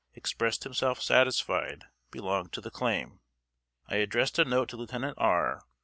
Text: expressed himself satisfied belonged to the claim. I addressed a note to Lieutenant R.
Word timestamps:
expressed 0.15 0.63
himself 0.63 0.99
satisfied 0.99 1.83
belonged 2.09 2.51
to 2.51 2.59
the 2.59 2.71
claim. 2.71 3.19
I 3.87 3.97
addressed 3.97 4.39
a 4.39 4.45
note 4.45 4.69
to 4.69 4.77
Lieutenant 4.77 5.19
R. 5.19 5.61